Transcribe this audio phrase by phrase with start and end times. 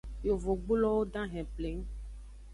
[0.27, 1.81] Yovogbulowo dahen pleng.